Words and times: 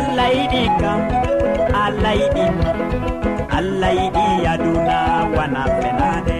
allah 0.00 0.28
yiɗi 0.38 0.62
kam 0.80 1.00
allah 1.84 2.12
yiɗi 2.20 2.44
allah 3.58 3.90
yiɗi 4.00 4.26
aduna 4.52 4.98
wana 5.36 5.62
fenade. 5.78 6.38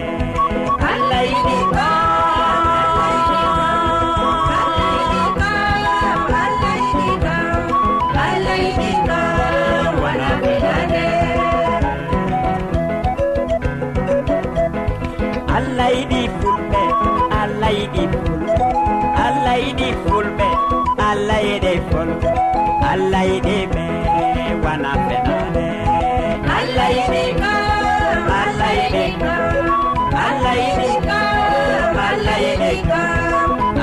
Allah 0.91 1.21
yiɗi 1.29 1.57
kam 1.75 1.99
allah 15.57 15.89
yiɗi 15.97 16.21
fulɓe 16.39 16.81
allah 19.25 19.55
yiɗi 19.65 19.87
fulɓe 20.03 20.47
allah 21.09 21.39
yiɗi 21.47 21.73
fulɓe 21.89 22.30
allah 22.91 23.23
yiɗime 23.31 23.85
wana 24.63 24.91
fenade 25.07 25.67
allah 26.57 26.87
yiɗika 26.97 27.53
allah 28.41 28.71
yiɗika 28.79 29.33
allah 30.25 30.55
yiɗika 30.63 31.19
allah 32.07 32.37
yiɗika 32.45 33.01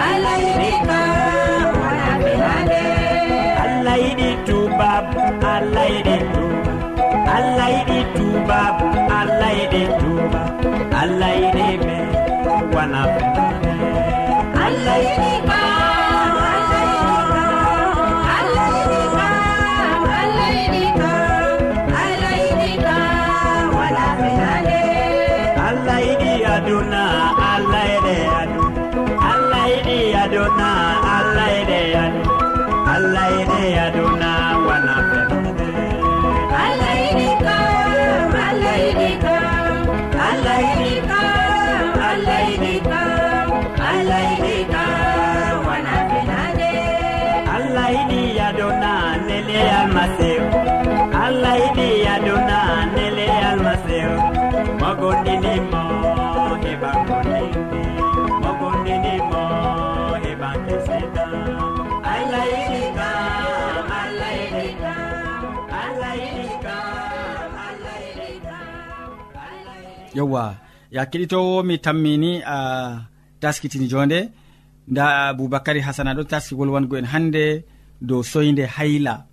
allah 0.08 0.36
yiɗika 0.44 1.00
wana 1.82 2.10
fenade 2.24 2.82
allah 3.64 3.96
yiɗi 4.04 4.28
tubab 4.46 5.06
allah 5.54 5.86
yiɗi 5.94 6.16
tuba 6.34 6.74
allah 7.36 7.68
yiɗi 7.76 7.98
tubab 8.16 8.76
allah 9.20 9.50
yiɗi 9.60 9.82
tuba 10.00 10.07
yewwa 70.18 70.44
ya 70.90 71.02
keɗitowo 71.10 71.62
mi 71.68 71.78
tammini 71.78 72.42
a 72.44 72.58
taskitini 73.40 73.86
jonde. 73.88 74.28
Nda 74.88 75.28
aboubacary 75.28 75.80
hasana 75.80 76.14
ɗo 76.14 76.24
taski 76.24 76.54
wolwango 76.54 76.96
en 76.98 77.04
hannde 77.12 77.64
dow 78.00 78.22
soyde 78.22 78.64
hayla 78.76 79.24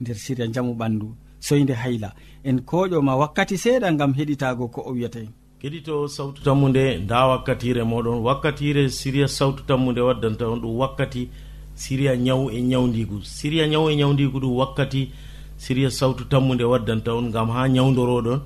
nder 0.00 0.16
siriya 0.16 0.46
jamu 0.54 0.72
ɓandu. 0.74 1.08
Soyde 1.40 1.74
hayla. 1.82 2.12
En 2.44 2.56
koƴoma 2.60 3.16
wakkati 3.16 3.56
seeɗa 3.58 3.92
gam 3.98 4.12
heɗitago 4.18 4.68
ko 4.74 4.80
o 4.88 4.92
wiyata 4.92 5.20
en. 5.20 5.30
Keɗito 5.60 6.08
sawtu 6.08 6.42
tammude 6.42 6.98
nda 7.04 7.26
wakkatire 7.30 7.82
moɗon. 7.84 8.18
Wakkatire 8.26 8.88
siriya 8.88 9.28
sawtu 9.28 9.62
tammude 9.68 10.00
waddanta 10.00 10.44
on 10.48 10.60
ɗum 10.60 10.76
wakkati 10.82 11.28
siriya 11.74 12.16
ñaw 12.16 12.50
e 12.50 12.58
ñawdigu 12.70 13.16
siriya 13.22 13.66
ñaw 13.72 13.84
e 13.90 13.94
ñawdigu 14.00 14.38
ɗum 14.40 14.54
wakkati 14.60 15.10
siriya 15.56 15.90
sawtu 15.90 16.24
tammude 16.24 16.64
waddanta 16.64 17.14
on 17.14 17.30
gam 17.30 17.48
ha 17.50 17.68
ñawdoroɗon 17.68 18.40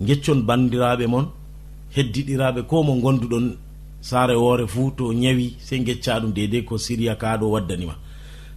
geccon 0.00 0.42
bandiraɓe 0.46 1.06
moon 1.06 1.26
heddiɗiraɓe 1.94 2.62
ko 2.66 2.82
mo 2.82 2.94
gonduɗon 3.00 3.56
saare 4.00 4.34
woore 4.34 4.66
fuu 4.66 4.90
to 4.96 5.12
ñawi 5.12 5.56
sey 5.58 5.80
gecca 5.84 6.20
ɗum 6.20 6.32
dedei 6.32 6.64
ko 6.64 6.78
siriya 6.78 7.14
kaɗo 7.16 7.50
waddanima 7.50 7.94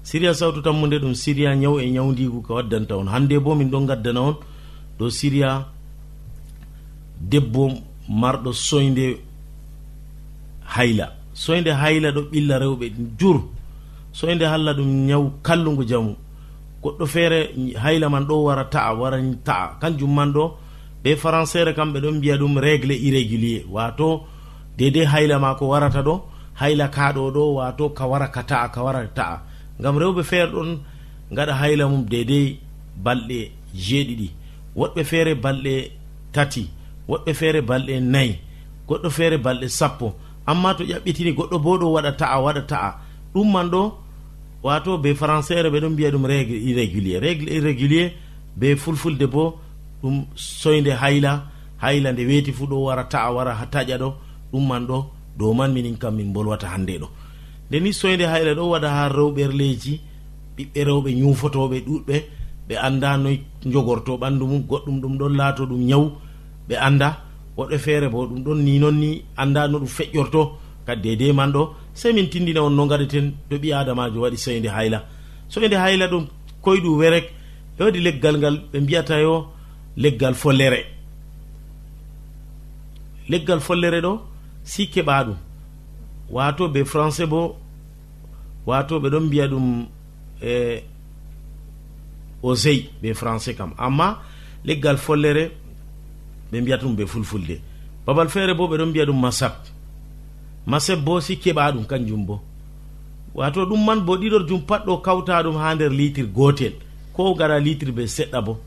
siriya 0.05 0.33
sawtu 0.33 0.61
tammude 0.61 0.97
ɗum 1.01 1.13
siriya 1.15 1.55
ñaw 1.55 1.75
e 1.79 1.89
ñawdigu 1.89 2.41
ko 2.45 2.53
waddanta 2.55 2.93
on. 2.97 3.07
Hande 3.07 3.39
bo 3.43 3.55
min 3.55 3.69
ɗon 3.71 3.85
gaddana 3.89 4.21
on 4.21 4.35
dow 4.99 5.09
siriya 5.09 5.65
debbo 7.19 7.63
marɗo 8.21 8.51
soyde 8.53 9.17
hayla. 10.75 11.07
Soyde 11.33 11.71
hayla 11.81 12.11
ɗo 12.11 12.21
ɓilla 12.31 12.55
rewɓe 12.59 12.85
jur. 13.19 13.37
Soyde 14.13 14.43
halla 14.45 14.73
ɗum 14.73 14.89
ñaw 15.07 15.23
kallugu 15.41 15.83
jamu. 15.89 16.13
Goɗɗo 16.83 17.05
feere 17.07 17.39
hayla 17.83 18.07
man 18.09 18.25
ɗo 18.29 18.43
wara 18.45 18.63
ta'a 18.65 18.93
wara 18.93 19.17
ta'a. 19.43 19.77
Kanjum 19.81 20.13
man 20.13 20.31
ɗo 20.33 20.53
ɓe 21.05 21.11
françére 21.21 21.71
kamɓe 21.77 21.99
ɗon 22.03 22.15
mbiya 22.17 22.35
ɗum 22.37 22.57
régle 22.57 22.93
irrégulier. 23.07 23.63
Wato 23.75 24.23
dede 24.77 25.05
hayla 25.05 25.39
ma 25.39 25.53
ko 25.55 25.67
warata 25.67 26.01
ɗo 26.01 26.15
hayla 26.59 26.87
kaɗo 26.95 27.31
ɗo 27.35 27.43
wato 27.57 27.89
ka 27.97 28.05
wara 28.11 28.27
ka 28.35 28.41
ta'a 28.43 28.67
ka 28.73 28.81
wara 28.83 29.05
ta'a. 29.17 29.37
Gam 29.79 29.97
rewɓe 29.97 30.23
feere 30.23 30.51
ɗon 30.51 30.79
gaɗa 31.31 31.53
hayla 31.61 31.87
mum 31.87 32.05
dedei 32.09 32.57
balɗe 33.03 33.51
jeeɗiɗi. 33.75 34.27
Woɗɓe 34.75 35.03
feere 35.03 35.35
balɗe 35.35 35.91
tati 36.33 36.63
woɗɓe 37.09 37.33
feere 37.33 37.61
balɗe 37.61 37.99
nayi 38.01 38.39
goɗɗo 38.87 39.09
feere 39.09 39.37
balɗe 39.37 39.67
sappo. 39.69 40.15
Amma 40.47 40.73
to 40.75 40.83
ƴaɓɓitini 40.83 41.31
goɗɗo 41.37 41.57
bo 41.63 41.77
ɗo 41.77 41.87
waɗa 41.95 42.11
ta'a 42.17 42.37
waɗa 42.41 42.61
ta'a. 42.67 42.89
Ɗum 43.33 43.51
man 43.53 43.69
ɗo 43.69 43.93
wato 44.63 44.97
be 44.97 45.13
françére 45.13 45.69
ɓe 45.69 45.79
ɗon 45.81 45.93
mbiya 45.93 46.09
ɗum 46.11 46.25
régle 46.25 46.57
irrégulier. 46.69 47.19
Régle 47.21 47.49
irrégulier 47.57 48.11
be 48.57 48.75
fulfulde 48.75 49.27
bo 49.29 49.59
ɗum 50.01 50.25
soyde 50.35 50.91
hayla 51.01 51.31
hayla 51.77 52.11
nde 52.11 52.25
weeti 52.25 52.51
fuu 52.51 52.67
ɗo 52.67 52.83
wara 52.87 53.03
ta'a 53.03 53.31
wara 53.35 53.53
ha 53.59 53.65
taƴa 53.65 53.97
ɗo 53.97 54.09
ɗum 54.51 54.67
man 54.67 54.85
ɗo 54.87 55.05
dow 55.37 55.53
man 55.53 55.71
minin 55.73 55.97
kam 55.97 56.15
min 56.15 56.31
bolwata 56.33 56.67
hannde 56.67 56.99
ɗo. 57.01 57.07
Nde 57.69 57.79
ni 57.79 57.93
soyde 57.93 58.25
hayla 58.31 58.53
ɗo 58.55 58.63
waɗa 58.73 58.89
ha 58.89 59.09
rewɓerleji 59.09 59.99
ɓiɓɓe 60.57 60.79
rewɓe 60.87 61.09
ñufotoɓe 61.21 61.77
ɗuɗɓe 61.87 62.15
ɓe 62.67 62.75
annda 62.87 63.17
noy 63.17 63.39
jogorto 63.65 64.17
ɓanndu 64.17 64.45
mum 64.47 64.61
goɗɗum 64.69 64.97
ɗum 65.01 65.17
ɗon 65.19 65.33
laato 65.37 65.65
ɗum 65.65 65.81
ñaw 65.89 66.03
ɓe 66.67 66.75
annda 66.87 67.07
woɗɓe 67.57 67.77
feere 67.77 68.07
bo 68.09 68.25
ɗum 68.27 68.43
ɗon 68.43 68.59
ni 68.65 68.79
noon 68.79 68.95
ni 68.99 69.21
annda 69.37 69.67
no 69.67 69.79
ɗum 69.79 69.87
feƴƴorto 69.87 70.41
kadi 70.85 71.15
dede 71.17 71.33
man 71.33 71.51
ɗo 71.51 71.73
sey 71.93 72.13
min 72.13 72.27
tindina 72.29 72.61
on 72.63 72.71
no 72.75 72.85
gaɗeten 72.87 73.33
to 73.49 73.57
ɓi 73.57 73.73
adamajo 73.73 74.19
waɗi 74.21 74.37
soyde 74.37 74.69
hayla. 74.69 74.99
Soyde 75.49 75.75
hayla 75.75 76.07
ɗum 76.07 76.25
koyɗu 76.63 76.89
werek 76.99 77.25
ɓe 77.77 77.83
waɗi 77.85 77.99
leggal 77.99 78.37
ngal 78.37 78.55
ɓe 78.71 78.79
mbiyata 78.81 79.21
yo 79.21 79.54
leggal 79.97 80.33
follere. 80.35 80.85
Leggal 83.29 83.59
follere 83.59 84.01
ɗo 84.01 84.21
si 84.63 84.87
keɓa 84.87 85.23
ɗum. 85.23 85.37
Wato 86.29 86.67
ɓe 86.67 86.83
français 86.83 87.25
bo 87.25 87.57
wato 88.65 88.99
ɓe 88.99 89.09
ɗon 89.09 89.23
mbiya 89.25 89.47
ɗum 89.47 89.87
e 90.41 90.83
osey 92.43 92.89
ɓe 93.01 93.13
français 93.13 93.55
kam. 93.55 93.73
Amma 93.77 94.19
leggal 94.63 94.97
follere 94.97 95.51
ɓe 96.51 96.61
mbiyata 96.61 96.85
ɗum 96.85 96.95
ɓe 96.95 97.05
fulfulde. 97.07 97.61
Babal 98.05 98.29
feere 98.29 98.53
bo 98.53 98.67
ɓe 98.67 98.77
ɗon 98.77 98.89
mbiya 98.89 99.05
ɗum 99.05 99.19
masab. 99.19 99.53
Masab 100.67 100.99
bo 101.03 101.21
si 101.21 101.37
keɓa 101.37 101.71
ɗum 101.71 101.85
kanjum 101.85 102.25
bo. 102.25 102.41
Wato 103.33 103.65
ɗum 103.65 103.85
man 103.85 104.01
bo 104.05 104.17
ɗiɗor 104.17 104.47
jum 104.47 104.61
pat 104.61 104.85
ɗo 104.85 104.97
kawta 105.01 105.43
ɗum 105.43 105.57
ha 105.57 105.75
nder 105.75 105.89
litre 105.91 106.23
gotel. 106.23 106.73
Ko 107.13 107.33
gara 107.33 107.59
litre 107.59 107.91
ɓe 107.91 108.07
seɗɗa 108.07 108.41
bo. 108.41 108.57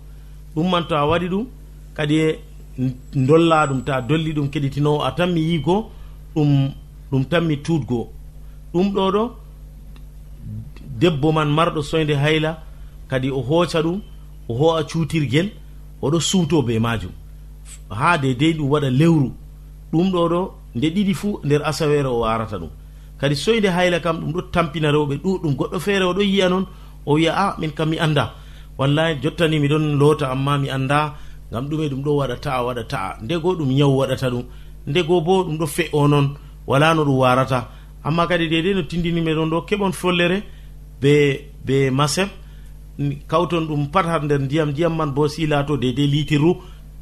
ɗum 0.55 0.71
man 0.71 0.85
to 0.89 0.95
a 0.97 1.05
waɗi 1.07 1.29
ɗum 1.29 1.47
kadi 1.97 2.15
e 2.21 2.39
dolla 3.15 3.67
ɗum 3.67 3.81
ta 3.85 4.01
dolli 4.01 4.33
ɗum 4.33 4.49
keɗitinowo 4.53 5.03
a 5.05 5.11
tanmi 5.17 5.41
yigo 5.41 5.91
ɗum 6.35 6.71
ɗum 7.11 7.25
tanmi 7.31 7.57
mi 7.57 7.63
ɗum 8.73 8.93
ɗo 8.95 9.11
ɗo 9.15 9.23
debbo 11.01 11.33
man 11.33 11.49
marɗo 11.57 11.83
soyde 11.83 12.15
hayla 12.17 12.63
kadi 13.09 13.31
o 13.31 13.41
hooca 13.43 13.81
ɗum 13.83 14.01
o 14.49 14.55
ho'a 14.55 14.83
cuutirgel 14.85 15.49
oɗo 16.03 16.21
suuto 16.21 16.63
be 16.63 16.79
majum 16.79 17.13
ha 17.91 18.17
de 18.19 18.35
dey 18.35 18.53
ɗum 18.55 18.69
waɗa 18.71 18.91
lewru. 18.91 19.33
Ɗum 19.93 20.11
ɗo 20.13 20.29
ɗo 20.29 20.41
nde 20.75 20.87
ɗiɗi 20.95 21.15
fuu 21.15 21.41
nder 21.45 21.63
asawere 21.65 22.07
o 22.09 22.25
arata 22.25 22.57
ɗum. 22.59 22.71
Kadi 23.21 23.35
soyde 23.37 23.69
hayla 23.77 24.01
kam 24.01 24.17
ɗum 24.21 24.33
ɗo 24.33 24.41
tampina 24.53 24.91
rewɓe 24.93 25.17
ɗuɗum 25.25 25.55
goɗɗo 25.59 25.79
feere 25.81 26.05
oɗo 26.05 26.21
yiya 26.23 26.49
noon 26.49 26.67
o 27.07 27.15
wiya 27.15 27.33
a 27.33 27.41
ah, 27.49 27.57
min 27.59 27.71
kam 27.73 27.89
mi 27.91 27.99
annda. 27.99 28.35
wallahi 28.79 29.15
jottani 29.23 29.59
miɗon 29.61 29.85
loota 30.01 30.31
amma 30.31 30.59
mi 30.59 30.69
annda 30.71 31.15
ngam 31.51 31.65
ɗume 31.69 31.89
ɗum 31.91 32.03
ɗo 32.05 32.11
waɗa 32.21 32.37
ta'a 32.45 32.61
waɗa 32.67 32.85
ta'a. 32.93 33.19
Ndego 33.25 33.49
ɗum 33.59 33.69
nyawu 33.77 33.97
waɗata 34.01 34.29
ɗum 34.31 34.45
ndego 34.89 35.21
bo 35.21 35.43
ɗum 35.45 35.57
ɗo 35.59 35.67
fe'o 35.67 36.09
noon 36.09 36.27
wala 36.67 36.95
no 36.95 37.05
ɗum 37.05 37.19
warata 37.19 37.69
amma 38.05 38.27
kadi 38.27 38.49
dede 38.49 38.75
no 38.75 38.83
tindini 38.83 39.21
meɗon 39.21 39.51
ɗo 39.51 39.59
keɓon 39.69 39.93
follere 39.93 40.43
be 41.01 41.13
be 41.67 41.91
maseb 41.91 42.29
kawton 43.31 43.67
ɗum 43.69 43.91
pat 43.93 44.07
har 44.07 44.23
nder 44.25 44.41
ndiyam 44.41 44.71
ndiyam 44.71 44.95
man 44.97 45.11
bo 45.15 45.29
si 45.29 45.47
laato 45.47 45.77
dedei 45.77 46.07
litiru 46.07 46.57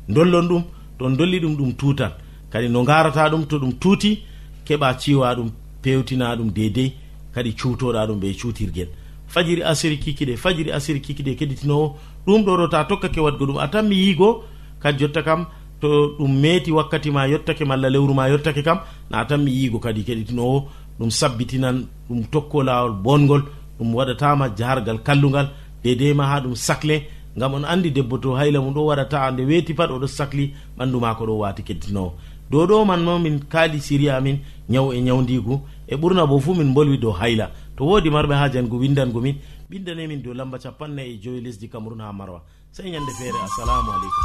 dollon 0.09 0.47
ɗum 0.49 0.63
to 0.99 1.09
dolli 1.19 1.39
ɗum 1.41 1.55
ɗum 1.57 1.73
tutan 1.77 2.13
kadi 2.51 2.69
no 2.69 2.83
garata 2.85 3.29
ɗum 3.31 3.47
to 3.47 3.59
ɗum 3.59 3.73
tuuti 3.81 4.19
keɓa 4.67 4.95
ciwa 5.01 5.35
ɗum 5.37 5.49
pewtina 5.83 6.37
ɗum 6.37 6.51
dedei 6.53 6.93
kadi 7.35 7.53
cuutoɗa 7.59 8.07
ɗum 8.09 8.19
ɓe 8.21 8.35
cuutirguel 8.41 8.89
fajiri 9.37 9.63
asiri 9.63 9.97
kikiɗe 9.99 10.35
fajiri 10.43 10.71
asiri 10.73 11.01
kikiɗe 11.01 11.33
keɗitinowo 11.39 11.87
ɗum 12.27 12.41
ɗo 12.47 12.53
ɗo 12.61 12.67
ta 12.73 12.85
tokkake 12.89 13.21
wadgo 13.21 13.45
ɗum 13.47 13.59
a 13.65 13.69
tan 13.69 13.85
mi 13.89 13.97
yigo 13.97 14.45
kadi 14.83 14.99
jotta 15.01 15.23
kam 15.23 15.45
to 15.81 15.89
ɗum 16.19 16.33
meeti 16.43 16.71
wakkati 16.73 17.11
ma 17.11 17.27
yottake 17.29 17.65
malla 17.69 17.89
lewru 17.91 18.15
ma 18.15 18.29
yottake 18.33 18.63
kam 18.65 18.79
na 19.11 19.25
tan 19.29 19.41
mi 19.45 19.51
yigo 19.53 19.79
kadi 19.79 20.01
keɗitinowo 20.09 20.59
ɗum 20.99 21.11
sabbitinan 21.11 21.77
ɗum 22.09 22.21
tokko 22.33 22.63
lawol 22.63 22.93
bongol 23.05 23.43
ɗum 23.79 23.89
waɗatama 23.95 24.49
jahargal 24.57 24.99
kallugal 25.07 25.49
dedei 25.85 26.15
ma 26.15 26.25
ha 26.31 26.41
ɗum 26.41 26.55
sacle 26.57 26.97
gam 27.37 27.55
on 27.55 27.65
andi 27.73 27.91
debbo 27.93 28.17
to 28.19 28.33
hayla 28.41 28.59
mum 28.61 28.73
ɗo 28.75 28.87
waɗata 28.89 29.31
nde 29.33 29.43
weeti 29.45 29.75
pat 29.75 29.91
oɗo 29.91 30.07
sahli 30.07 30.55
ɓandu 30.79 30.97
ma 31.01 31.15
ko 31.15 31.27
ɗo 31.29 31.35
wati 31.45 31.63
keddinowo 31.63 32.13
dow 32.51 32.65
ɗo 32.67 32.85
man 32.87 33.05
ma 33.05 33.19
min 33.19 33.37
kaali 33.53 33.81
siri 33.81 34.09
amin 34.09 34.39
ñaw 34.71 34.93
e 34.97 35.01
ñawdigu 35.01 35.61
e 35.89 35.95
ɓurna 35.97 36.27
bo 36.27 36.41
fuu 36.41 36.55
min 36.55 36.73
bolwi 36.75 36.97
dow 36.99 37.13
hayla. 37.13 37.51
to 37.77 37.85
woodi 37.85 38.11
marɓe 38.11 38.35
ha 38.35 38.49
jango 38.49 38.77
windango 38.79 39.21
min 39.21 39.37
ɓindanemin 39.71 40.23
dow 40.23 40.33
lamba 40.35 40.59
capannayi 40.59 41.15
e 41.15 41.19
joyi 41.23 41.41
lesdi 41.45 41.69
cameron 41.69 42.01
ha 42.01 42.13
marwa. 42.13 42.41
Sey 42.73 42.91
ñande 42.91 43.13
feere 43.19 43.39
assalamu 43.45 43.91
aleykum. 43.93 44.25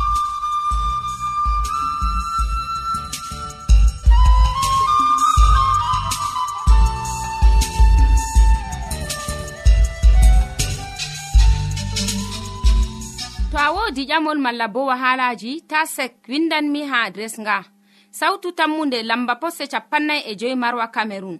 To 13.52 13.58
a 13.58 13.72
wodi 13.76 14.06
ƴamol 14.08 14.40
malla 14.40 14.68
bo 14.68 14.86
wahalaji 14.86 15.62
ta 15.68 15.86
sek 15.86 16.24
windanmi 16.30 16.82
ha 16.90 17.04
adres 17.08 17.36
nga. 17.40 17.64
Sautu 18.12 18.52
tammunde 18.52 19.04
lamba 19.04 19.36
posse 19.36 19.68
capannay 19.68 20.22
e 20.30 20.36
joyi 20.36 20.56
marwa 20.56 20.88
camerun 20.88 21.40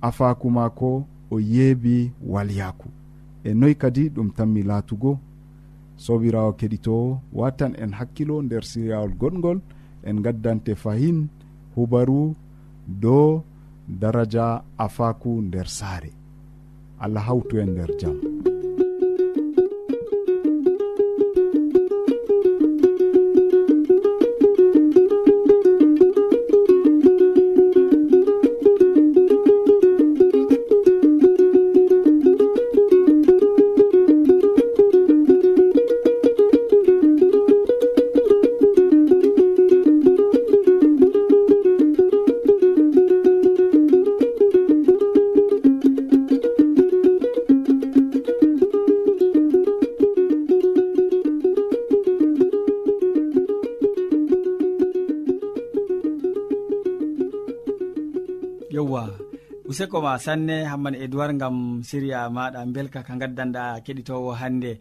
afaku 0.00 0.50
maako 0.50 1.04
o 1.30 1.40
yeebi 1.40 2.12
walyaku 2.26 2.88
e 3.44 3.54
noyi 3.54 3.74
kadi 3.74 4.08
ɗum 4.14 4.28
tanmi 4.36 4.62
laatugo 4.62 5.18
sobirawo 5.96 6.52
keɗitowo 6.58 7.20
watan 7.32 7.72
en 7.82 7.92
hakkilo 7.98 8.42
nder 8.42 8.64
siryawol 8.70 9.12
goɗgol 9.20 9.58
en 10.08 10.16
gaddante 10.24 10.74
fahin 10.74 11.18
hubaru 11.74 12.34
dow 13.02 13.42
daraja 14.00 14.62
afaku 14.78 15.42
nder 15.42 15.66
saare. 15.68 16.12
Allah 17.00 17.24
hawtu 17.28 17.58
en 17.60 17.70
nder 17.74 17.90
jam. 18.00 18.16
useko 59.80 60.02
ma 60.04 60.14
sanne 60.20 60.68
hamman 60.70 60.94
edoird 61.04 61.38
gam 61.40 61.80
siriya 61.88 62.28
maɗa 62.28 62.60
belka 62.74 63.00
ka 63.06 63.14
gaddanɗa 63.20 63.80
keɗitowo 63.84 64.30
hande 64.40 64.72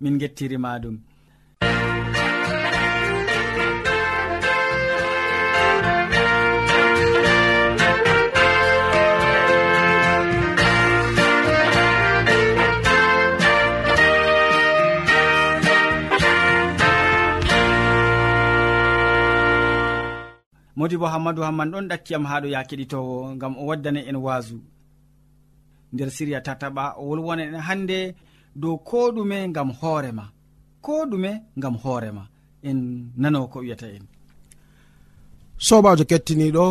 min 0.00 0.18
gettirima 0.20 0.70
ɗum. 0.82 0.96
modi 20.84 20.96
bo 21.00 21.06
hammadou 21.12 21.44
hamman 21.48 21.68
ɗon 21.72 21.86
ɗakkiyam 21.90 22.24
haɗo 22.30 22.46
ya 22.54 22.60
keɗitowo 22.68 23.14
gam 23.40 23.52
o 23.60 23.62
waddane 23.68 24.00
en 24.10 24.16
wasu 24.26 24.56
nder 25.92 26.08
siriya 26.16 26.40
tataɓa 26.46 26.84
o 27.00 27.02
wolwona 27.08 27.42
en 27.48 27.56
hande 27.68 27.98
dow 28.62 28.76
ko 28.88 28.98
ɗume 29.16 29.38
gam 29.56 29.70
hoorema 29.80 30.24
ko 30.84 30.92
ɗume 31.10 31.30
gam 31.62 31.74
hoorema 31.82 32.22
en 32.68 32.78
nano 33.22 33.40
ko 33.52 33.58
wiyata 33.64 33.86
en. 33.96 34.04
Sobajo 35.66 36.04
kettiniɗo 36.10 36.66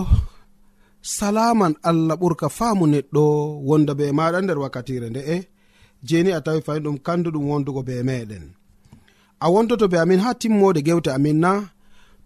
salaman 1.16 1.74
allah 1.90 2.16
ɓurka 2.22 2.48
faamu 2.58 2.86
neɗɗo 2.94 3.24
wonda 3.68 3.94
be 4.00 4.06
maɗa 4.18 4.38
nder 4.44 4.58
wakkatire 4.64 5.08
nde'e 5.10 5.36
jeni 6.08 6.30
a 6.38 6.40
tawi 6.46 6.60
fayin 6.66 6.84
ɗum 6.86 6.98
kanduɗum 7.06 7.44
wondugo 7.52 7.82
be 7.88 7.94
meɗen. 8.10 8.46
A 9.44 9.46
wondoto 9.54 9.86
be 9.92 9.98
amin 10.04 10.20
ha 10.26 10.30
timmode 10.42 10.80
gewte 10.88 11.10
amin 11.18 11.38
na 11.44 11.52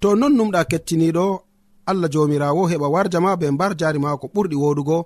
to 0.01 0.07
non 0.19 0.33
numɗa 0.37 0.61
kettiniɗo 0.71 1.25
allah 1.89 2.09
jomirawo 2.13 2.61
heɓa 2.71 2.87
warja 2.93 3.19
ma 3.25 3.31
be 3.39 3.47
mbar 3.55 3.71
jari 3.79 3.99
mako 3.99 4.25
ɓurɗi 4.33 4.55
woɗugo 4.63 4.97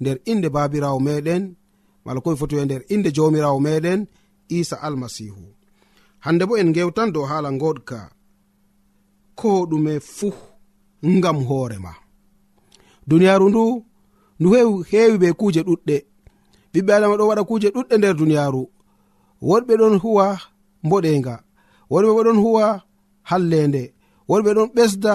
nder 0.00 0.16
inde 0.30 0.48
babirawo 0.54 0.98
meɗen 1.06 1.42
mala 2.04 2.20
komi 2.20 2.36
foti 2.40 2.56
e 2.56 2.64
nder 2.64 2.82
inde 2.94 3.08
jomirawo 3.16 3.58
meɗen 3.66 4.00
isa 4.58 4.76
almasihu. 4.86 5.44
Hande 6.24 6.44
bo 6.48 6.54
en 6.60 6.72
gewtan 6.76 7.12
dow 7.14 7.24
hala 7.30 7.50
goɗka 7.62 7.98
ko 9.38 9.50
ɗume 9.70 9.92
fuu 10.16 10.34
ngam 11.16 11.38
hoorema 11.48 11.92
duniyaru 13.08 13.46
ndu 13.50 13.64
ndu 14.40 14.48
heewi 14.90 15.16
be 15.22 15.28
kuuje 15.38 15.60
ɗuɗɗe. 15.68 15.96
Ɓiɓɓe 16.72 16.92
adama 16.96 17.16
ɗo 17.18 17.24
waɗa 17.30 17.42
kuuje 17.48 17.68
ɗuɗɗe 17.74 17.94
nder 17.98 18.14
duniyaru. 18.18 18.62
Woɗɓe 19.48 19.72
ɗon 19.80 19.94
huwa 20.02 20.26
mboɗenga 20.84 21.34
woɗɓe 21.90 22.10
bo 22.16 22.20
ɗon 22.26 22.38
huwa 22.44 22.64
hallende 23.30 23.82
woɗɓe 24.28 24.50
ɗon 24.56 24.68
ɓesda 24.76 25.14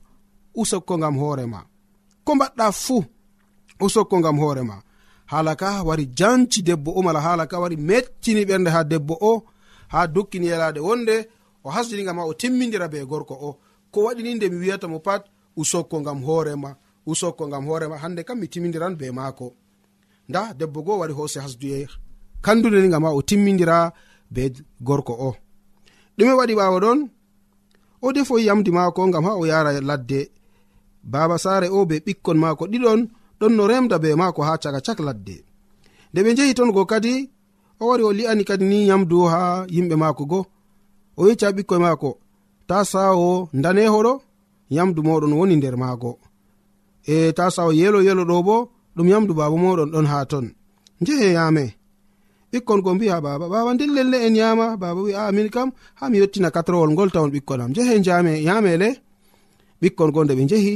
usokko 0.55 0.97
gam 0.97 1.17
hoorema 1.17 1.65
ko 2.23 2.35
mbaɗɗa 2.35 2.71
fuu 2.71 3.03
usokko 3.79 4.19
gam 4.21 4.37
hoorema 4.39 4.81
haala 5.25 5.55
ka 5.55 5.83
wari 5.83 6.05
janci 6.05 6.61
debbo 6.61 6.91
o 6.91 7.01
mala 7.01 7.21
haala 7.21 7.47
ka 7.47 7.59
wari 7.59 7.77
mettini 7.77 8.43
ɓernde 8.45 8.69
ha 8.69 8.83
debbo 8.83 9.17
o 9.21 9.43
ha 9.87 10.07
dukkini 10.07 10.47
yalade 10.47 10.79
wonde 10.79 11.29
o 11.63 11.69
hasdiniga 11.69 12.13
ma 12.13 12.23
o 12.25 12.33
timmidira 12.33 12.87
be 12.87 13.05
gorko 13.05 13.33
o. 13.33 13.59
Ko 13.91 14.03
waɗini 14.05 14.35
nde 14.35 14.49
mi 14.49 14.57
wiyata 14.57 14.87
mo 14.87 14.99
pat 14.99 15.25
usokko 15.57 15.99
gam 16.01 16.23
hoorema 16.23 16.75
usokko 17.05 17.47
gam 17.47 17.65
hoorema 17.65 17.97
hande 17.97 18.23
kam 18.23 18.39
mi 18.39 18.47
timmidiran 18.47 18.95
be 18.95 19.11
maako. 19.11 19.53
Nda 20.29 20.53
debbo 20.53 20.81
goo 20.81 20.99
wari 20.99 21.13
hoose 21.13 21.39
hasduye 21.39 21.87
kandude 22.41 22.81
ni 22.81 22.89
gam 22.89 23.05
a 23.05 23.11
o 23.11 23.21
timmidira 23.21 23.91
be 24.31 24.51
gorko 24.81 25.13
o. 25.13 25.35
Ɗume 26.17 26.33
waɗi 26.33 26.55
ɓawo 26.55 26.79
ɗon 26.79 27.09
o 28.01 28.11
defoyi 28.13 28.45
yamdi 28.47 28.71
maako 28.71 29.07
gam 29.11 29.25
ha 29.25 29.35
o 29.35 29.45
yara 29.45 29.81
ladde. 29.81 30.31
baba 31.03 31.37
saare 31.37 31.67
o 31.69 31.85
be 31.85 31.95
ɓikkon 32.05 32.37
maako 32.43 32.63
ɗiɗon 32.71 33.01
ɗon 33.39 33.53
no 33.57 33.63
remda 33.71 33.97
be 34.03 34.09
maako 34.21 34.41
ha 34.47 34.53
caka 34.63 34.79
cak 34.85 34.99
ladde. 35.07 35.35
Nde 36.11 36.19
ɓe 36.25 36.29
njehi 36.33 36.53
ton 36.57 36.71
go 36.75 36.85
kadi 36.91 37.13
o 37.81 37.83
wari 37.89 38.03
o 38.03 38.11
li'ani 38.17 38.43
kadi 38.49 38.65
ni 38.71 38.87
yamdu 38.89 39.17
ha 39.33 39.65
yimɓe 39.75 39.95
maako 40.03 40.23
go. 40.31 40.39
O 41.19 41.27
yecca 41.27 41.45
ha 41.47 41.55
ɓikkoye 41.57 41.81
maako 41.85 42.09
ta 42.69 42.77
sawo 42.91 43.49
ndanehoɗo 43.53 44.13
yamdu 44.75 44.99
moɗon 45.07 45.33
woni 45.39 45.55
nder 45.57 45.75
maago. 45.81 46.11
E 47.13 47.15
ta 47.37 47.45
sawo 47.55 47.71
yelo 47.79 47.99
yelo 48.07 48.23
ɗo 48.29 48.37
bo 48.47 48.55
ɗum 48.95 49.07
yamdu 49.11 49.33
baba 49.39 49.55
moɗon 49.63 49.89
ɗon 49.93 50.07
ha 50.11 50.17
ton. 50.31 50.45
Njehe 51.01 51.27
yame 51.37 51.63
ɓikkon 52.51 52.79
go 52.83 52.93
mbiha 52.95 53.17
baba 53.25 53.45
baba 53.53 53.73
nden 53.73 53.91
lelle 53.97 54.17
en 54.27 54.35
yama 54.41 54.65
baba 54.81 55.01
wi 55.05 55.13
a 55.13 55.31
min 55.31 55.49
kam 55.55 55.69
ha 55.99 56.09
mi 56.09 56.17
yettina 56.21 56.49
katrowol 56.55 56.89
ngol 56.91 57.09
tawon 57.13 57.31
ɓikkon 57.35 57.61
am. 57.63 57.69
Njehe 57.71 57.93
jame 58.05 58.33
yamele 58.47 58.89
ɓikkon 59.81 60.09
go 60.13 60.23
nde 60.23 60.33
ɓe 60.37 60.43
njehi 60.45 60.75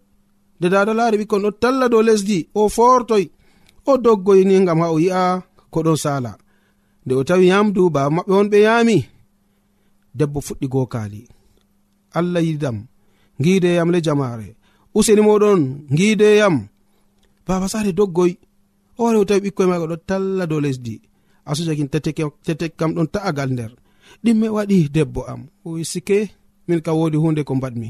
nde 0.61 0.69
dada 0.69 0.93
laari 0.93 1.17
ɓikkon 1.21 1.41
ɗo 1.45 1.51
talla 1.61 1.89
dow 1.89 2.03
lesdi 2.07 2.37
o 2.59 2.69
fortoy 2.75 3.25
o 3.89 3.97
doggoyni 3.97 4.65
gam 4.67 4.79
ha 4.83 4.87
o 4.95 4.97
yi'a 4.99 5.23
ko 5.73 5.79
ɗon 5.85 5.97
sala 6.03 6.31
nde 7.03 7.13
o 7.19 7.23
tawi 7.27 7.45
yamdu 7.51 7.89
baba 7.89 8.09
maɓɓe 8.15 8.33
on 8.39 8.47
ɓe 8.51 8.59
yami 8.67 8.97
debbo 10.17 10.39
fuɗɗi 10.47 10.67
gokali 10.73 11.21
allah 12.17 12.43
yidam 12.47 12.77
gideyam 13.43 13.89
le 13.93 13.99
jamare 14.05 14.47
useni 14.97 15.21
moɗon 15.27 15.61
gideyam 15.97 16.55
baba 17.47 17.65
sare 17.73 17.91
doggoy 17.99 18.31
o 19.01 19.05
wari 19.05 19.17
o 19.17 19.25
tawi 19.25 19.41
ɓikkoye 19.45 19.67
maga 19.69 19.85
ɗo 19.91 19.97
talla 20.09 20.45
dow 20.45 20.61
lesdi. 20.61 21.01
Asujakin 21.49 21.89
tetek 22.45 22.73
kam 22.79 22.91
ɗon 22.95 23.07
ta'agal 23.13 23.49
nder. 23.53 23.71
Ɗimme 24.23 24.47
waɗi 24.55 24.77
debbo 24.95 25.21
am. 25.31 25.41
O 25.65 25.83
sike 25.83 26.17
min 26.67 26.81
kam 26.85 26.95
wodi 26.99 27.17
hunde 27.17 27.41
ko 27.47 27.53
mbaɗmi. 27.55 27.89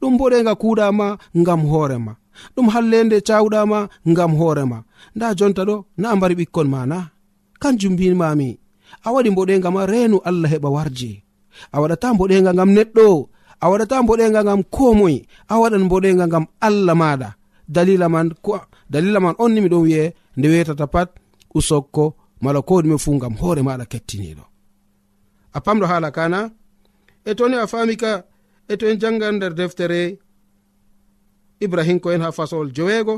ɗum 0.00 0.12
boɗega 0.18 0.52
kuuɗama 0.60 1.06
ngam 1.40 1.60
hoorema 1.70 2.12
ɗum 2.54 2.66
hallende 2.74 3.16
cawɗama 3.28 3.78
ngam 4.10 4.32
hoorema 4.38 4.78
nda 5.16 5.34
jonta 5.38 5.62
ɗo 5.68 5.76
na 6.00 6.16
mbari 6.16 6.34
ɓikkon 6.40 6.68
ma 6.72 6.80
na 6.90 6.98
kanjum 7.62 7.92
mbimami 7.94 8.48
a 9.06 9.08
waɗi 9.14 9.30
mboɗega 9.32 9.68
ma 9.74 9.82
reenu 9.90 10.16
allah 10.28 10.50
heɓa 10.52 10.68
warje 10.76 11.12
a 11.74 11.76
waɗata 11.80 12.06
mboɗega 12.14 12.50
ngam 12.54 12.70
neɗɗo 12.76 13.06
a 13.60 13.66
waɗata 13.70 14.02
mboɗega 14.04 14.40
ngam 14.44 14.60
komoy 14.74 15.16
a 15.48 15.54
waɗan 15.60 15.82
mboɗega 15.86 16.24
ngam 16.28 16.44
allah 16.66 16.94
maɗa. 17.02 17.28
Dalila 17.68 18.08
man 18.08 18.28
ko 18.44 18.60
dalila 18.92 19.18
man 19.20 19.34
on 19.42 19.50
ni 19.54 19.60
miɗon 19.60 19.82
wi'e 19.86 20.04
nde 20.36 20.46
wetata 20.52 20.86
pat 20.94 21.08
usokko 21.54 22.04
mala 22.42 22.60
ko 22.62 22.74
ɗume 22.82 22.96
fuu 23.04 23.14
ngam 23.18 23.34
hoore 23.40 23.62
maɗa 23.62 23.84
kettiniɗo. 23.92 24.44
A 25.56 25.58
pamɗo 25.64 25.84
haala 25.90 26.10
kana 26.16 26.38
e 27.24 27.34
toni 27.38 27.56
a 27.56 27.66
fami 27.66 27.96
ka 28.02 28.10
e 28.68 28.76
to 28.76 28.84
en 28.90 29.00
jangan 29.02 29.34
nder 29.36 29.54
deftere 29.54 30.18
ibrahim 31.60 31.98
ko 32.00 32.10
en 32.12 32.22
ha 32.24 32.30
fasowol 32.32 32.72
joweego. 32.76 33.16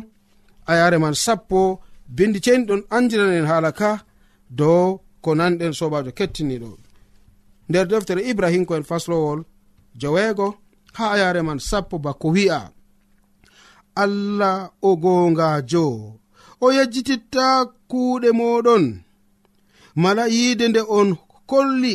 A 0.67 0.75
yare 0.77 0.99
man 0.99 1.15
sappo 1.15 1.81
bindi 2.17 2.41
ceni 2.45 2.65
ɗon 2.69 2.83
andiran 2.91 3.33
en 3.33 3.47
haala 3.51 3.73
ka 3.73 3.91
dow 4.51 5.01
ko 5.25 5.31
nanɗen 5.35 5.73
sobajo 5.79 6.11
kettiniɗo 6.19 6.71
nder 7.69 7.87
deftere 7.89 8.21
ibrahim 8.31 8.65
ko 8.67 8.73
en 8.77 8.85
faslowol 8.91 9.41
joweego 10.01 10.47
ha 10.97 11.05
a 11.15 11.19
yare 11.19 11.43
man 11.43 11.59
sappo 11.59 11.99
bako 11.99 12.29
wi'a. 12.37 12.61
Allah 14.03 14.71
o 14.83 14.91
gongajo 14.97 15.87
o 16.61 16.67
yejjititta 16.77 17.47
kuuɗe 17.91 18.31
moɗon 18.41 18.85
mala 20.03 20.25
yiide 20.29 20.69
nde 20.69 20.81
on 20.99 21.17
kolli 21.51 21.95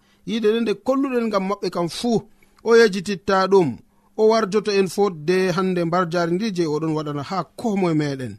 yide 0.29 0.47
nde 0.51 0.59
nde 0.61 0.73
kolluɗen 0.85 1.29
gam 1.33 1.43
maɓɓe 1.49 1.67
kam 1.75 1.87
fuu 1.99 2.17
o 2.63 2.75
yejititta 2.79 3.47
ɗum 3.51 3.69
o 4.17 4.23
warjoto 4.31 4.71
en 4.79 4.87
fotde 4.95 5.37
hande 5.55 5.81
mbar 5.85 6.03
jari 6.13 6.31
ndi 6.35 6.47
je 6.55 6.63
oɗon 6.75 6.93
waɗana 6.97 7.23
ha 7.29 7.37
komoe 7.59 7.93
meɗen 8.01 8.33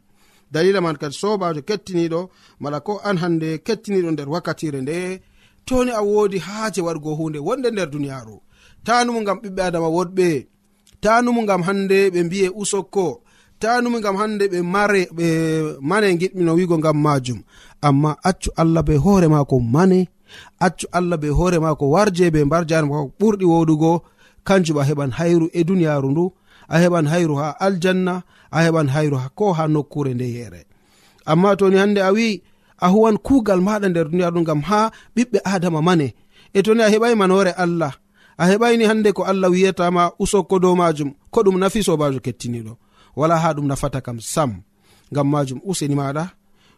dalila 0.53 0.79
man 0.85 0.97
kadi 1.01 1.15
sobajo 1.21 1.61
kettiniɗo 1.69 2.19
mala 2.61 2.79
ko 2.87 2.93
an 3.07 3.17
hande 3.23 3.49
kettiniɗo 3.65 4.09
nder 4.11 4.29
wakkatire 4.33 4.79
nde 4.81 4.97
toni 5.67 5.91
a 5.91 6.01
wodi 6.09 6.37
haaje 6.47 6.81
wargo 6.87 7.11
hunde 7.19 7.39
wonde 7.47 7.67
nder 7.71 7.89
duniyaru 7.93 8.35
tanumu 8.85 9.19
gam 9.27 9.37
ɓiɓɓe 9.43 9.61
adama 9.67 9.87
woɗɓe 9.97 10.27
tanumu 11.03 11.41
gam 11.49 11.61
hande 11.67 11.97
ɓe 12.13 12.19
mbiye 12.27 12.47
usokko 12.61 13.05
tanumu 13.59 13.97
gam 14.03 14.15
hande 14.21 14.45
ɓe 14.51 14.59
mare 14.73 15.01
ɓe 15.17 15.27
mane 15.89 16.07
giɗmino 16.19 16.51
wigo 16.57 16.77
gam 16.85 16.97
majum 17.05 17.39
amma 17.87 18.11
accu 18.29 18.49
allah 18.61 18.83
be 18.87 18.93
hoore 19.03 19.27
mako 19.27 19.55
mane 19.59 19.99
accu 20.59 20.87
allah 20.91 21.17
be 21.17 21.27
hoore 21.29 21.59
ma 21.59 21.75
ko 21.75 21.89
warje 21.89 22.31
be 22.33 22.43
mbar 22.45 22.65
jare 22.69 22.85
ma 22.87 22.97
ko 23.03 23.11
ɓurɗi 23.19 23.45
woɗugo 23.45 23.91
kanjum 24.47 24.77
a 24.77 24.83
heɓan 24.83 25.11
hayru 25.17 25.49
e 25.53 25.63
duniyaru 25.63 26.09
ndu 26.11 26.25
a 26.67 26.75
heɓan 26.81 27.05
hayru 27.11 27.35
ha 27.41 27.47
aljanna 27.65 28.23
a 28.51 28.59
heɓan 28.65 28.87
hayru 28.93 29.17
ko 29.35 29.53
ha 29.57 29.63
nokkure 29.67 30.13
nde 30.13 30.25
yere 30.35 30.61
amma 31.25 31.55
toni 31.59 31.77
hande 31.77 31.99
a 32.01 32.11
wi 32.15 32.41
a 32.77 32.87
huwan 32.93 33.17
kugal 33.17 33.61
maɗa 33.67 33.87
nder 33.89 34.05
duniyaru 34.11 34.35
ɗum 34.35 34.43
gam 34.47 34.61
ha 34.69 34.91
ɓiɓɓe 35.15 35.39
adama 35.43 35.81
mane. 35.81 36.07
E 36.53 36.59
toni 36.65 36.81
a 36.83 36.89
heɓai 36.93 37.15
manore 37.15 37.51
allah 37.63 37.93
a 38.37 38.43
heɓaini 38.49 38.85
hande 38.89 39.09
ko 39.13 39.23
allah 39.23 39.49
wiyatama 39.51 40.11
usokko 40.19 40.59
dow 40.59 40.75
majum 40.75 41.09
ko 41.33 41.39
ɗum 41.45 41.57
nafi 41.59 41.79
sobajo 41.83 42.19
kettiniɗo 42.25 42.73
wala 43.15 43.35
ha 43.37 43.53
ɗum 43.55 43.65
nafata 43.67 44.01
kam 44.05 44.19
sam 44.33 44.51
ngam 45.11 45.27
majum 45.33 45.59
useni 45.69 45.95
maɗa 45.95 46.23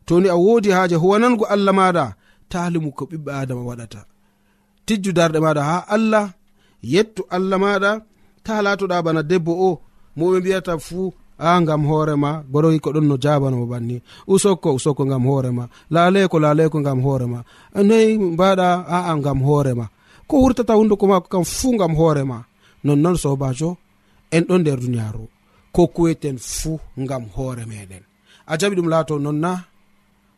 toni 0.06 0.28
a 0.30 0.36
wodi 0.36 0.70
haaje 0.76 0.96
huwanango 0.96 1.46
allah 1.46 1.74
maɗa 1.80 2.06
talimu 2.51 2.89
ko 2.97 3.03
ɓiɓɓe 3.12 3.31
adama 3.41 3.62
waɗata. 3.69 3.99
Tijju 4.86 5.12
darɗe 5.17 5.39
maɗa 5.45 5.62
ha 5.69 5.77
allah 5.95 6.25
yettu 6.93 7.21
allah 7.36 7.58
maɗa 7.63 7.91
ta 8.45 8.53
latoɗa 8.65 8.97
bana 9.05 9.21
debbo 9.29 9.51
o 9.67 9.69
moɓe 10.17 10.38
mbiyata 10.41 10.73
fuu 10.88 11.05
a 11.38 11.62
gam 11.67 11.84
hoorema 11.89 12.29
goroyi 12.51 12.79
ko 12.84 12.89
ɗon 12.95 13.05
no 13.10 13.15
jabanamo 13.23 13.65
banni. 13.71 13.97
Usokko 14.34 14.69
usokko 14.77 15.03
gam 15.12 15.23
hoorema 15.29 15.63
laleko 15.93 16.38
laleko 16.45 16.77
gam 16.88 16.99
hoorema 17.05 17.39
noyi 17.88 18.12
mbaɗa 18.36 18.67
aa 18.95 19.13
gam 19.25 19.39
hoorema 19.47 19.86
ko 20.27 20.34
wurtata 20.41 20.73
hunduko 20.79 21.05
mako 21.12 21.27
kam 21.34 21.43
fuu 21.55 21.77
gam 21.81 21.93
hoorema 21.99 22.38
nonnoon 22.86 23.17
sobajo 23.23 23.69
en 24.36 24.43
ɗon 24.47 24.60
nder 24.62 24.79
duniyaru 24.84 25.23
ko 25.75 25.81
kuweten 25.95 26.38
fuu 26.38 26.79
gam 27.10 27.23
hoore 27.36 27.63
meɗen 27.71 28.03
a 28.51 28.53
jaɓi 28.60 28.75
ɗum 28.77 28.89
laato 28.93 29.13
nonna 29.25 29.51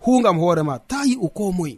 hu 0.04 0.12
gam 0.24 0.38
hoorema 0.42 0.74
ta 0.90 0.98
yi'u 1.10 1.28
ko 1.38 1.44
moye 1.58 1.78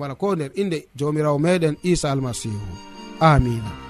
wala 0.00 0.14
ko 0.14 0.34
nder 0.34 0.50
inde 0.54 0.88
jawmirawo 0.96 1.38
meɗen 1.38 1.76
isa 1.82 2.10
almasihu. 2.12 2.66
Amina. 3.20 3.89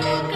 Thank 0.00 0.22
you. 0.22 0.27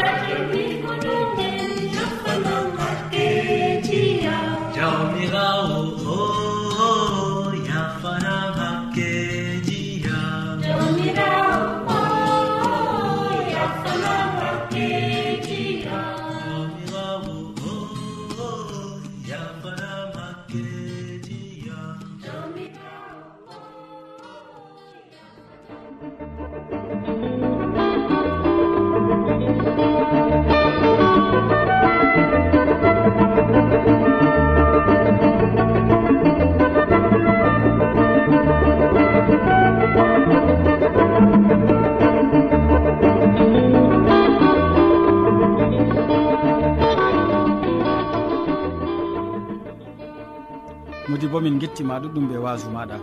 min 51.43 51.59
gettima 51.59 51.99
ɗuɗɗum 52.01 52.29
ɓe 52.31 52.37
wasu 52.39 52.69
maɗa. 52.71 52.97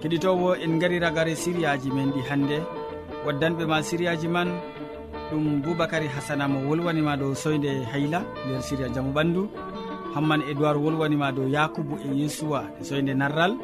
Keɗitowo 0.00 0.56
en 0.64 0.78
gari 0.78 0.98
ragare 0.98 1.34
siriyaji 1.34 1.90
men 1.94 2.10
ɗi 2.12 2.20
hannde 2.28 2.58
waddanɓe 3.26 3.64
ma 3.66 3.82
siriyaji 3.82 4.28
man 4.28 4.48
ɗum 5.30 5.62
boubacary 5.62 6.08
hasana 6.08 6.48
mo 6.48 6.58
wolwanima 6.68 7.16
dow 7.16 7.34
soyde 7.34 7.84
hayla 7.92 8.20
nder 8.46 8.62
siria 8.62 8.88
jaamu 8.92 9.12
ɓandu. 9.12 9.48
Hamman 10.14 10.42
édoird 10.50 10.76
wolwanima 10.76 11.32
dow 11.32 11.46
yakubu 11.48 11.96
e 12.04 12.08
yesuwa 12.20 12.64
e 12.80 12.84
soyde 12.84 13.14
narral. 13.14 13.56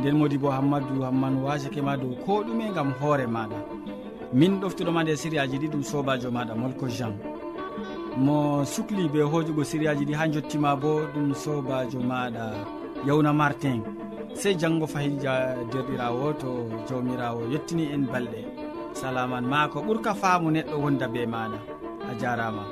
Nden 0.00 0.16
modi 0.16 0.38
bo 0.38 0.50
hammadou 0.50 1.02
hamman 1.04 1.36
wasakema 1.44 1.96
dow 1.96 2.14
ko 2.24 2.42
ɗume 2.42 2.74
gam 2.74 2.92
hoore 3.00 3.26
maɗa. 3.26 3.56
Min 4.32 4.60
ɗoftuɗoma 4.60 5.02
nde 5.04 5.16
siriyaji 5.16 5.58
ɗi 5.58 5.68
ɗum 5.68 5.82
sobajo 5.82 6.30
maɗa 6.30 6.54
molko 6.54 6.88
jean. 6.88 7.14
Mo 8.16 8.64
sukli 8.64 9.08
be 9.08 9.20
hojugo 9.22 9.62
siriyaji 9.64 10.04
ɗi 10.04 10.14
ha 10.14 10.28
jottima 10.28 10.74
bo 10.76 11.00
ɗum 11.14 11.34
sobajo 11.34 12.00
maɗa. 12.00 12.85
yawna 13.04 13.32
martin. 13.34 13.82
Sey 14.34 14.54
janggo 14.54 14.86
fayi 14.86 15.10
derɗirawo 15.72 16.38
to 16.40 16.50
jawmirawo 16.88 17.42
yettini 17.52 17.92
en 17.92 18.06
balɗe. 18.06 18.40
Salaman 18.94 19.44
ma 19.44 19.68
ko 19.68 19.80
ɓuurka 19.82 20.14
faamu 20.14 20.50
neɗɗo 20.50 20.76
wonda 20.82 21.06
be 21.12 21.26
maɗa 21.26 21.58
a 22.10 22.14
jarama. 22.20 22.64